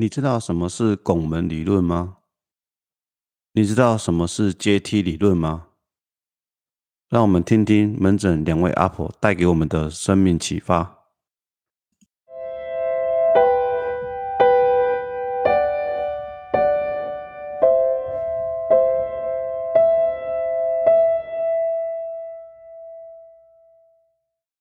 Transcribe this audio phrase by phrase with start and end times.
[0.00, 2.18] 你知道什么是拱门理论吗？
[3.50, 5.70] 你知道什么是阶梯理论吗？
[7.08, 11.00] 让我们听听门诊两位阿婆带给我们的生命启发。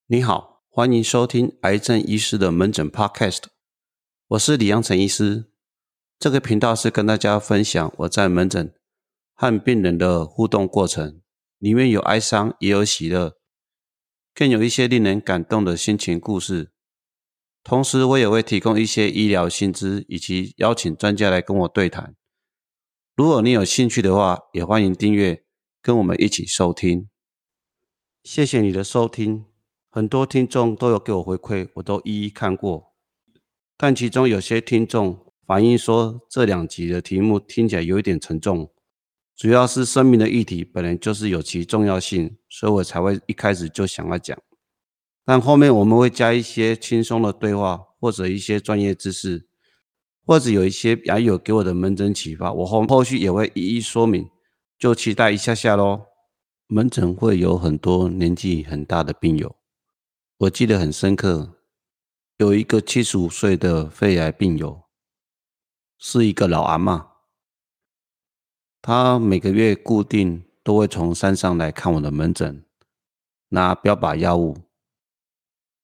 [0.07, 3.43] 你好，欢迎收听癌症医师的门诊 Podcast。
[4.31, 5.45] 我是李阳陈医师，
[6.19, 8.73] 这个频道是跟大家分享我在门诊
[9.33, 11.21] 和病人的互动过程，
[11.59, 13.37] 里面有哀伤，也有喜乐，
[14.35, 16.73] 更有一些令人感动的心情故事。
[17.63, 22.13] 同时，我也会提供一些医疗薪资，以及邀请专家来跟我对谈。
[23.15, 25.45] 如果你有兴趣的话，也欢迎订阅，
[25.81, 27.07] 跟我们一起收听。
[28.25, 29.45] 谢谢你的收听，
[29.89, 32.93] 很多听众都有给我回馈，我都一一看过。
[33.77, 38.71] 但其中有些听众反映说，这两集的题目听起来有一点沉重，
[39.35, 44.37] 主要是生命的议题本来就是有其重要性，所以我才会一开始就想要讲。
[45.23, 49.45] 但后面我们会加一些轻松的对话，或者一些专业知识，
[50.25, 54.27] 或者有一些牙友给我的门诊启发，我后后续也会一一说明，
[54.79, 56.01] 就期待一下下喽。
[56.67, 59.55] 门诊会有很多年纪很大的病友，
[60.39, 61.56] 我记得很深刻。
[62.37, 64.83] 有一个七十五岁的肺癌病友，
[65.97, 67.13] 是一个老阿妈。
[68.79, 72.63] 她每个月固定都会从山上来看我的门诊，
[73.49, 74.55] 拿标靶药物。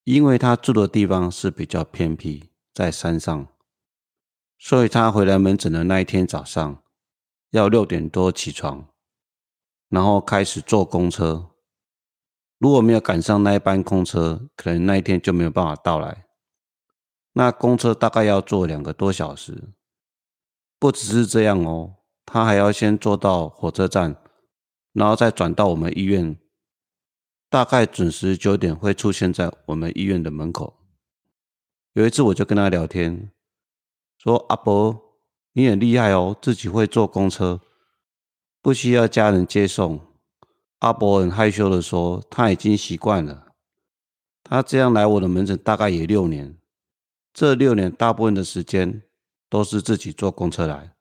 [0.03, 3.47] 因为她住的地方是比较偏僻，在山上，
[4.59, 6.83] 所以她回来门诊的那一天早上，
[7.49, 8.87] 要六点多起床，
[9.89, 11.49] 然后开始坐公车。
[12.59, 16.27] 如果没有赶上那一班公车，可能那一天就没有办法到来。
[17.33, 19.73] 那公车大概要坐两个多小时，
[20.79, 21.95] 不只是这样哦，
[22.25, 24.15] 他还要先坐到火车站，
[24.93, 26.37] 然后再转到我们医院，
[27.49, 30.77] 大概准时九点会出现在我们医院的门口。
[31.93, 33.31] 有一次我就跟他聊天，
[34.17, 35.19] 说：“阿伯，
[35.53, 37.59] 你很厉害哦，自己会坐公车，
[38.61, 39.99] 不需要家人接送。”
[40.79, 43.47] 阿伯很害羞的说：“他已经习惯了，
[44.43, 46.57] 他这样来我的门诊大概也六年。”
[47.33, 49.01] 这六年大部分的时间
[49.49, 50.95] 都是自己坐公车来。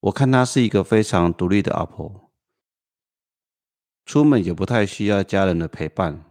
[0.00, 2.30] 我看她是一个非常独立的阿婆，
[4.06, 6.24] 出门也不太需要家人的陪伴。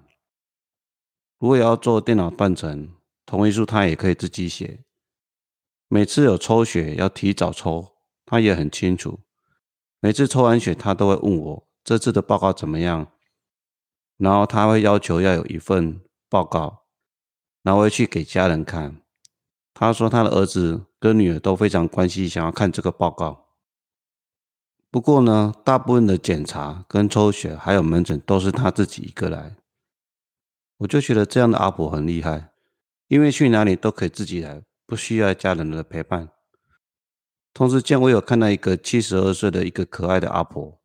[1.37, 2.89] 如果要做电脑断层，
[3.23, 4.79] 同意书她也可以自己写。
[5.87, 9.19] 每次有抽血要提早抽，她也很清楚。
[9.99, 13.11] 每次抽完血，她都会问我这次的报告怎么样，
[14.17, 16.86] 然后她会要求要有一份报告。
[17.67, 18.95] 拿回去给家人看。
[19.73, 23.47] 他说他的儿子跟女儿都非常关心，想要看这个报告。
[24.89, 29.57] 不过呢，大部分的检查跟抽血还有门诊都是他自己一个来。
[30.77, 32.51] 我就觉得这样的阿婆很厉害，
[33.09, 36.29] 因为去哪里都可以自己来，不需要家人的陪伴。
[37.53, 40.79] 同时间，我有看到一个七十二岁的一个可爱的阿婆，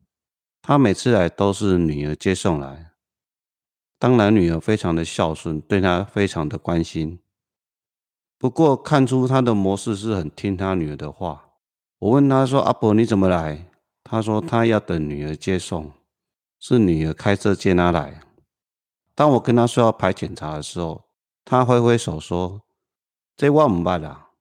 [0.61, 2.92] 她每次来都是女儿接送来。
[4.03, 7.21] 当然，女儿非常的孝顺，对他非常的关心。
[8.37, 11.45] 不过看出他的模式是很听他女儿的话。
[11.99, 13.65] 我问他说：“阿伯你怎么来？”
[14.03, 15.89] 他说：“他要等女儿接送，
[16.59, 18.19] 是女儿开车接他来。”
[19.15, 21.05] 当我跟他说要排检查的时候，
[21.45, 22.59] 他挥挥手说
[23.37, 24.31] ：“这我唔办啦，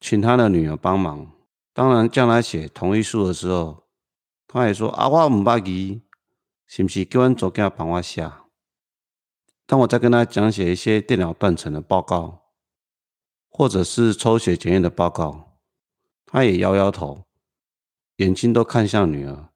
[0.00, 1.30] 请他的女儿帮忙。”
[1.74, 3.82] 当然叫他写同意书的时候，
[4.48, 6.00] 他也说：“啊，我唔捌字，
[6.66, 8.32] 是不是叫阮做囝帮我写？”
[9.66, 12.42] 当我在跟他讲解一些电脑断层的报告，
[13.48, 15.58] 或者是抽血检验的报告，
[16.26, 17.24] 他也摇摇头，
[18.16, 19.48] 眼睛都看向女儿。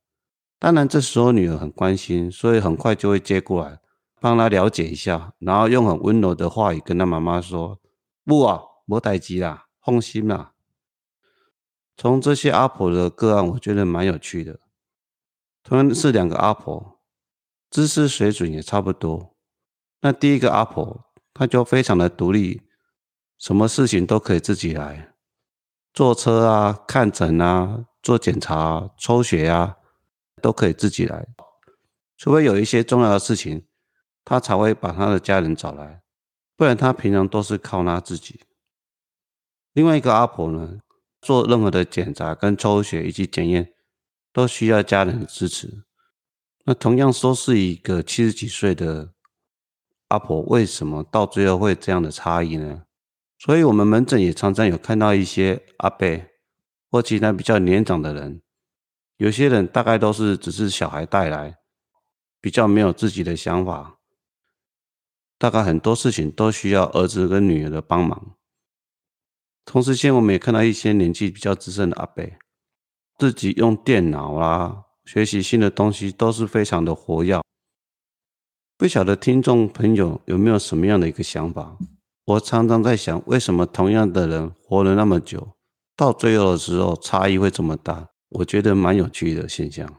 [0.59, 3.79] 当然，这时候女儿很关心，所以很快就会接过来，
[4.21, 7.79] 帮他了解一下，然后用很温柔的话语跟他妈妈说
[8.25, 10.55] ：“不啊，莫待机啦，放心啦。”
[11.99, 14.61] 从这些阿婆的个案，我觉得蛮有趣的。
[15.63, 17.01] 同样是两个阿婆，
[17.71, 19.36] 知识水准也差不多。
[20.01, 22.63] 那第一个阿婆，她就非常的独立，
[23.39, 25.15] 什么事情都可以自己来，
[25.93, 29.77] 坐车啊、看诊啊、做检查、抽血啊，
[30.41, 31.27] 都可以自己来。
[32.17, 33.67] 除非有一些重要的事情，
[34.25, 36.03] 她才会把她的家人找来，
[36.57, 38.41] 不然她平常都是靠她自己。
[39.73, 40.79] 另外一个阿婆呢，
[41.21, 43.73] 做任何的检查、跟抽血以及检验，
[44.33, 45.85] 都需要家人的支持。
[46.65, 49.16] 那同样都是一个七十几岁的。
[50.09, 52.85] 阿婆为什么到最后会这样的差异呢？
[53.39, 56.07] 所以我们门诊也常常有看到一些阿伯
[56.91, 58.41] 或其他比较年长的人，
[59.17, 61.57] 有些人大概都是只是小孩带来，
[62.41, 63.99] 比较没有自己的想法，
[65.37, 68.37] 大概很多事情都需要儿子跟女儿的帮忙。
[69.65, 72.25] 同时间，我们也看到一些年纪比较资深的阿伯，
[73.19, 77.43] 自己用电脑啊，学习新的东西都是非常的活跃。
[78.79, 81.79] 不晓得听众朋友有没有什么样的一个想法？
[82.27, 85.57] 我常常在想，为什么同样的人活了那么久，
[85.97, 88.11] 到最后的时候差异会这么大？
[88.29, 89.91] 我觉得蛮有趣的现象。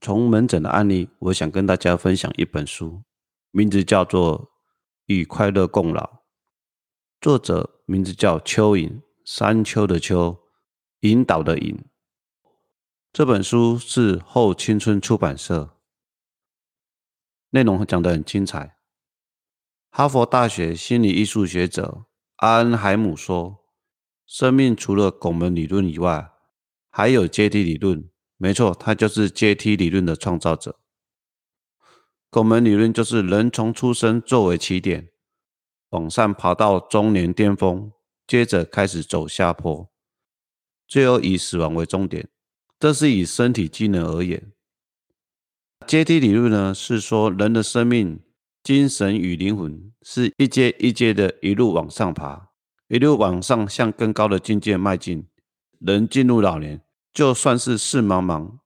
[0.00, 3.02] 从门诊的案例，我想跟大家分享一本书，
[3.52, 4.40] 名字叫做
[5.06, 6.02] 《与快乐共老》，
[7.20, 10.36] 作者名字叫蚯蚓，山丘的丘，
[11.00, 11.78] 引导的引。
[13.12, 15.76] 这本书是后青春出版社，
[17.50, 18.76] 内容讲得很精彩。
[19.90, 22.06] 哈佛大学心理艺术学者
[22.36, 23.64] 阿恩海姆说
[24.26, 26.30] ：“生命除了拱门理论以外，
[26.90, 30.78] 还有阶梯理论。”没错，他就是阶梯理论的创造者。
[32.30, 35.10] 拱门理论就是人从出生作为起点，
[35.90, 37.90] 往上爬到中年巅峰，
[38.26, 39.90] 接着开始走下坡，
[40.88, 42.28] 最后以死亡为终点。
[42.80, 44.50] 这是以身体机能而言。
[45.86, 48.20] 阶梯理论呢，是说人的生命、
[48.62, 52.48] 精神与灵魂是一阶一阶的一路往上爬，
[52.88, 55.26] 一路往上向更高的境界迈进。
[55.78, 56.82] 人进入老年。
[57.10, 58.58] 就算是事茫茫，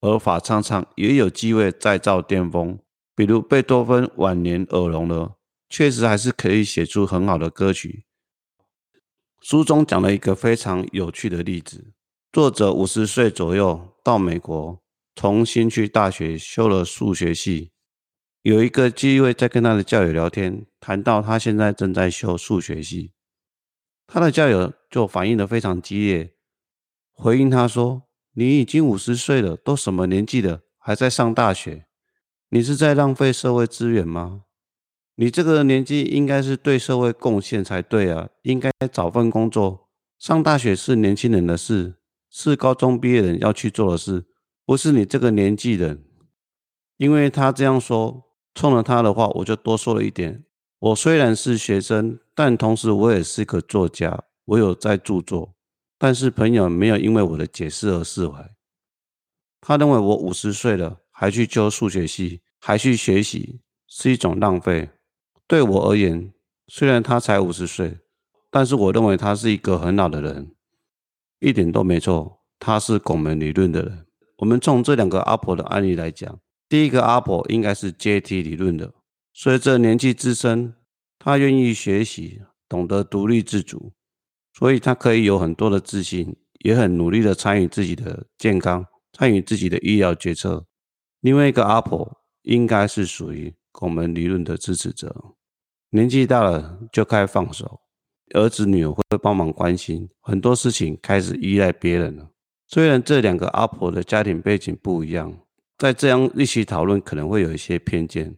[0.00, 2.78] 而法苍苍，也有机会再造巅峰。
[3.16, 5.36] 比如贝多芬晚年耳聋了，
[5.68, 8.04] 确实还是可以写出很好的歌曲。
[9.40, 11.92] 书中讲了一个非常有趣的例子：
[12.32, 14.82] 作者五十岁左右到美国，
[15.14, 17.70] 重新去大学修了数学系。
[18.42, 23.12] 有一个机会在跟他的教友聊天，谈到他现在正在修数学系，
[24.06, 26.34] 他的教友就反应的非常激烈。
[27.12, 28.02] 回应他说
[28.34, 31.86] ：“你已经五十岁了，都什么年纪了，还在上大学？
[32.50, 34.42] 你是在浪费社会资源吗？
[35.20, 38.28] 你这个年纪应该是对社会贡献才对啊！
[38.42, 39.88] 应该找份工作。
[40.16, 41.96] 上大学是年轻人的事，
[42.30, 44.26] 是高中毕业人要去做的事，
[44.64, 46.04] 不是你这个年纪人。
[46.98, 50.44] 因为他这样说，冲了他的话，我就多说了一点。
[50.78, 55.56] 我虽然是学生，但同时我也是个作家，我有在著作。”
[55.98, 58.52] 但是朋友没有因为我的解释而释怀，
[59.60, 64.88] 他认为我五十岁了还去教数学系，还去学习是一种浪费。
[65.48, 66.32] 对我而言，
[66.66, 67.98] 虽然他才五十岁，
[68.50, 70.54] 但是我认为他是一个很老的人，
[71.40, 72.42] 一点都没错。
[72.60, 74.06] 他是拱门理论的人。
[74.36, 78.92] 我们从这两个阿婆的案例来讲，第一个阿婆应该是阶梯理论的，
[79.32, 80.74] 随着年纪资深，
[81.18, 83.92] 他愿意学习，懂得独立自主。
[84.52, 90.66] 所以他可以有很多的自信，也很努力的参与自己的健康，参与自己的医疗决策。
[91.20, 95.14] 另外一个阿婆应该是属于拱门理论的支持者，
[95.90, 97.80] 年纪大了就开始放手，
[98.34, 102.28] 儿子女儿会帮忙关心，很多事情开始依赖别人了。
[102.66, 105.38] 虽然这两个阿婆的家庭背景不一样，
[105.78, 108.36] 在这样一起讨论可能会有一些偏见，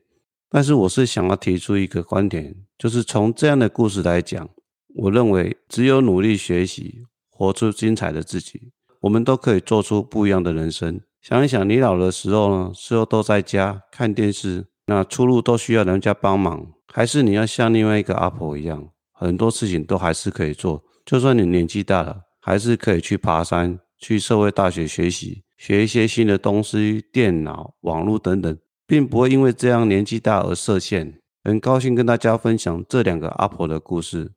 [0.49, 4.49] 但是我是想要提出一个观点，就是从这样的故事来讲。
[4.97, 11.01] 我认为，只有努力学习，活出精彩的自己，我们都可以做出不一样的人生。
[11.21, 20.83] 想一想，你老的时候呢，时候都在家看电视，那出入都需要人家帮忙，还是你要像另外一个阿婆一样，很多事情都还是可以做。
[21.05, 31.21] 就算你年纪大了，还是可以去爬山，去社会大学学习，学一些新的东西，电脑、网络等等，并不会因为这样年纪大而设限。
[31.45, 34.33] 很高兴跟大家分享这两个阿婆的故事。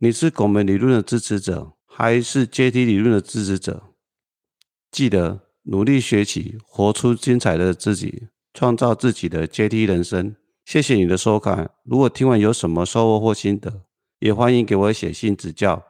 [0.00, 3.84] 你是拱门理论的支持者，还是阶梯理论的支持者？
[4.90, 10.34] 记得努力学习，活出精彩的自己，创造自己的阶梯人生。
[10.64, 11.70] 谢谢你的收看。
[11.84, 13.82] 如果听完有什么收获或心得，
[14.20, 15.84] 也欢迎给我写信指教。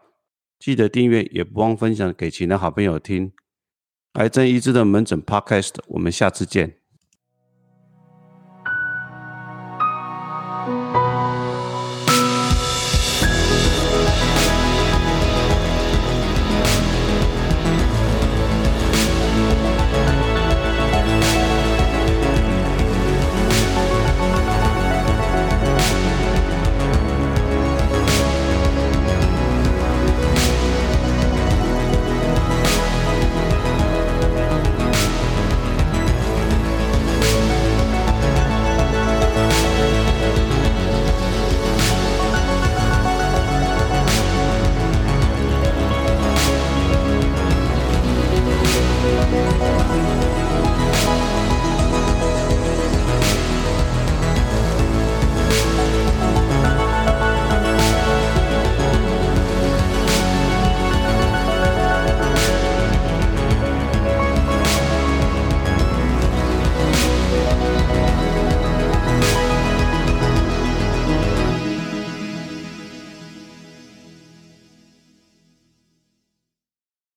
[0.58, 3.32] 记得订阅，也不忘分享给其他好朋友听。
[4.14, 6.79] 癌症医治的门诊 Podcast，我们下次见。